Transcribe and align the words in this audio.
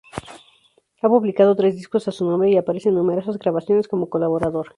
Ha 1.03 1.07
publicado 1.09 1.55
tres 1.55 1.75
discos 1.75 2.07
a 2.07 2.11
su 2.11 2.27
nombre, 2.27 2.49
y 2.49 2.57
aparece 2.57 2.89
en 2.89 2.95
numerosas 2.95 3.37
grabaciones 3.37 3.87
como 3.87 4.09
colaborador. 4.09 4.67